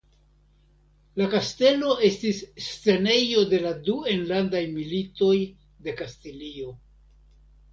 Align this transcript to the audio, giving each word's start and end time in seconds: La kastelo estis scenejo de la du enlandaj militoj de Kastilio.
La 1.21 1.25
kastelo 1.33 1.91
estis 2.07 2.39
scenejo 2.69 3.43
de 3.51 3.59
la 3.67 3.75
du 3.91 3.95
enlandaj 4.15 4.63
militoj 4.79 5.37
de 5.89 5.95
Kastilio. 6.01 6.75